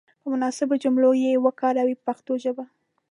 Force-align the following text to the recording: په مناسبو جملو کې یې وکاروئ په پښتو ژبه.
په 0.21 0.27
مناسبو 0.33 0.75
جملو 0.83 1.09
کې 1.17 1.23
یې 1.33 1.41
وکاروئ 1.45 1.93
په 1.97 2.03
پښتو 2.07 2.33
ژبه. 2.43 2.63